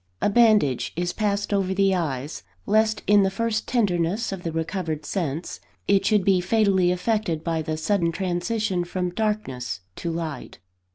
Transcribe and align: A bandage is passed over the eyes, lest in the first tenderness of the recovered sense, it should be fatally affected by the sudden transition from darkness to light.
A 0.19 0.31
bandage 0.31 0.93
is 0.95 1.13
passed 1.13 1.53
over 1.53 1.75
the 1.75 1.93
eyes, 1.93 2.41
lest 2.65 3.03
in 3.05 3.21
the 3.21 3.29
first 3.29 3.67
tenderness 3.67 4.31
of 4.31 4.41
the 4.41 4.51
recovered 4.51 5.05
sense, 5.05 5.59
it 5.87 6.07
should 6.07 6.25
be 6.25 6.41
fatally 6.41 6.91
affected 6.91 7.43
by 7.43 7.61
the 7.61 7.77
sudden 7.77 8.11
transition 8.11 8.83
from 8.83 9.11
darkness 9.11 9.81
to 9.97 10.09
light. 10.09 10.57